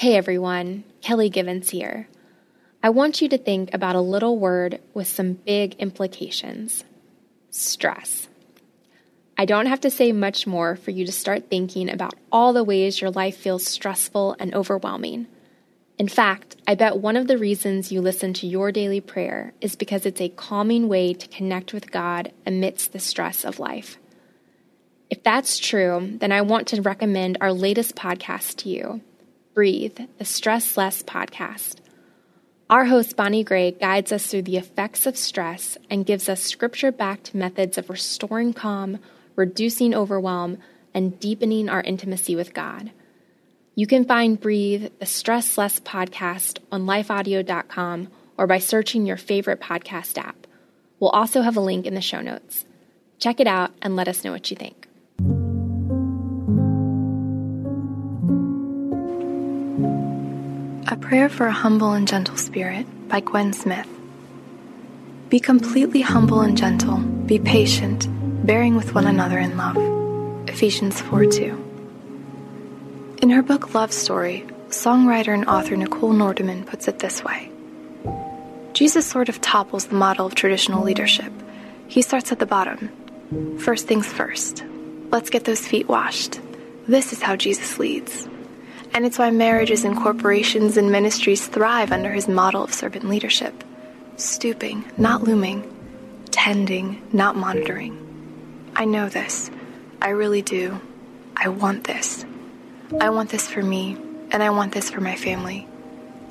[0.00, 2.08] Hey everyone, Kelly Givens here.
[2.82, 6.84] I want you to think about a little word with some big implications
[7.50, 8.26] stress.
[9.36, 12.64] I don't have to say much more for you to start thinking about all the
[12.64, 15.26] ways your life feels stressful and overwhelming.
[15.98, 19.76] In fact, I bet one of the reasons you listen to your daily prayer is
[19.76, 23.98] because it's a calming way to connect with God amidst the stress of life.
[25.10, 29.02] If that's true, then I want to recommend our latest podcast to you
[29.52, 31.76] Breathe, the Stress Less podcast.
[32.68, 36.92] Our host, Bonnie Gray, guides us through the effects of stress and gives us scripture
[36.92, 39.00] backed methods of restoring calm,
[39.34, 40.58] reducing overwhelm,
[40.94, 42.92] and deepening our intimacy with God.
[43.74, 48.08] You can find Breathe, the Stress Less podcast, on lifeaudio.com
[48.38, 50.46] or by searching your favorite podcast app.
[51.00, 52.64] We'll also have a link in the show notes.
[53.18, 54.79] Check it out and let us know what you think.
[61.10, 63.88] Prayer for a Humble and Gentle Spirit by Gwen Smith.
[65.28, 68.06] Be completely humble and gentle, be patient,
[68.46, 69.76] bearing with one another in love.
[70.48, 73.16] Ephesians 4 2.
[73.22, 77.50] In her book Love Story, songwriter and author Nicole Nordeman puts it this way
[78.72, 81.32] Jesus sort of topples the model of traditional leadership.
[81.88, 83.58] He starts at the bottom.
[83.58, 84.62] First things first.
[85.10, 86.38] Let's get those feet washed.
[86.86, 88.28] This is how Jesus leads.
[88.92, 93.64] And it's why marriages and corporations and ministries thrive under his model of servant leadership
[94.16, 95.64] stooping, not looming,
[96.30, 97.96] tending, not monitoring.
[98.76, 99.50] I know this.
[100.02, 100.78] I really do.
[101.34, 102.26] I want this.
[103.00, 103.96] I want this for me,
[104.30, 105.66] and I want this for my family.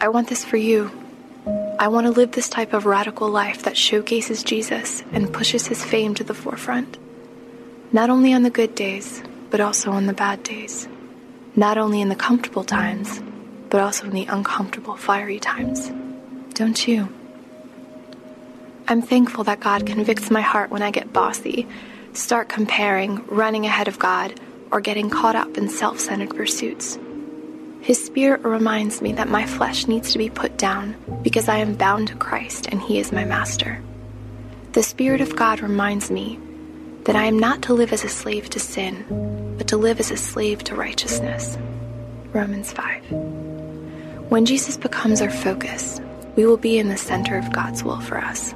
[0.00, 0.90] I want this for you.
[1.78, 5.84] I want to live this type of radical life that showcases Jesus and pushes his
[5.84, 6.96] fame to the forefront.
[7.92, 10.88] Not only on the good days, but also on the bad days
[11.56, 13.20] not only in the comfortable times,
[13.70, 15.90] but also in the uncomfortable, fiery times.
[16.54, 17.08] Don't you?
[18.86, 21.66] I'm thankful that God convicts my heart when I get bossy,
[22.12, 24.38] start comparing, running ahead of God,
[24.70, 26.98] or getting caught up in self centered pursuits.
[27.80, 31.74] His Spirit reminds me that my flesh needs to be put down because I am
[31.74, 33.82] bound to Christ and He is my master.
[34.72, 36.38] The Spirit of God reminds me
[37.04, 39.04] that I am not to live as a slave to sin,
[39.64, 41.56] but to live as a slave to righteousness.
[42.34, 43.10] Romans 5.
[44.28, 46.02] When Jesus becomes our focus,
[46.36, 48.54] we will be in the center of God's will for us.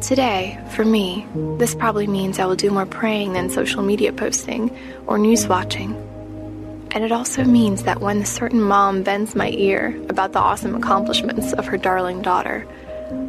[0.00, 1.26] Today, for me,
[1.58, 4.70] this probably means I will do more praying than social media posting
[5.08, 5.92] or news watching.
[6.92, 10.76] And it also means that when a certain mom bends my ear about the awesome
[10.76, 12.64] accomplishments of her darling daughter,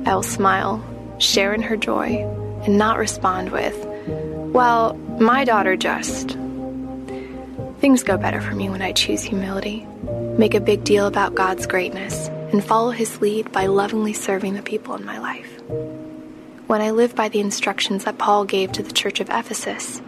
[0.05, 0.83] I will smile,
[1.17, 2.17] share in her joy,
[2.65, 3.75] and not respond with,
[4.53, 6.37] well, my daughter just.
[7.81, 9.87] Things go better for me when I choose humility,
[10.37, 14.61] make a big deal about God's greatness, and follow His lead by lovingly serving the
[14.61, 15.59] people in my life.
[16.67, 19.99] When I live by the instructions that Paul gave to the church of Ephesus,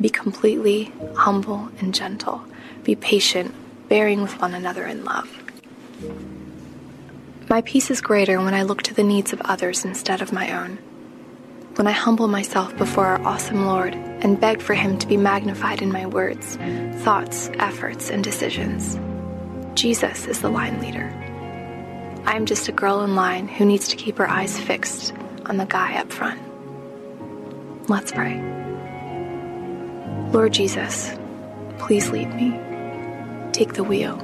[0.00, 2.46] be completely humble and gentle,
[2.82, 3.54] be patient,
[3.90, 5.28] bearing with one another in love.
[7.50, 10.50] My peace is greater when I look to the needs of others instead of my
[10.50, 10.78] own
[11.76, 15.80] when I humble myself before our awesome Lord and beg for Him to be magnified
[15.80, 16.56] in my words,
[17.02, 18.98] thoughts, efforts, and decisions.
[19.74, 21.10] Jesus is the line leader.
[22.24, 25.12] I am just a girl in line who needs to keep her eyes fixed
[25.46, 26.40] on the guy up front.
[27.88, 28.40] Let's pray.
[30.30, 31.12] Lord Jesus,
[31.78, 32.58] please lead me.
[33.52, 34.18] Take the wheel.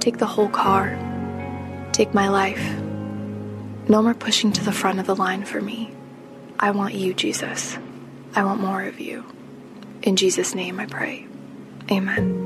[0.00, 0.98] Take the whole car.
[1.92, 2.74] Take my life.
[3.88, 5.92] No more pushing to the front of the line for me.
[6.58, 7.78] I want you, Jesus.
[8.34, 9.24] I want more of you.
[10.02, 11.26] In Jesus' name I pray.
[11.90, 12.43] Amen.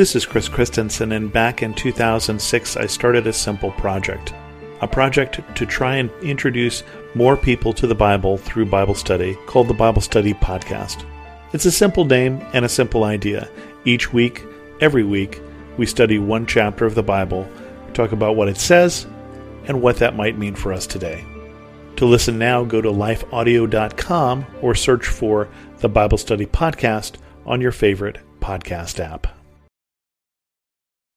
[0.00, 4.32] This is Chris Christensen, and back in 2006, I started a simple project.
[4.80, 6.82] A project to try and introduce
[7.14, 11.04] more people to the Bible through Bible study called the Bible Study Podcast.
[11.52, 13.50] It's a simple name and a simple idea.
[13.84, 14.42] Each week,
[14.80, 15.42] every week,
[15.76, 17.46] we study one chapter of the Bible,
[17.92, 19.06] talk about what it says,
[19.66, 21.26] and what that might mean for us today.
[21.96, 25.50] To listen now, go to lifeaudio.com or search for
[25.80, 29.39] the Bible Study Podcast on your favorite podcast app.